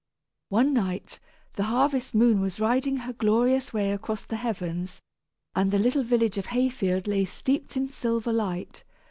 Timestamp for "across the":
3.91-4.37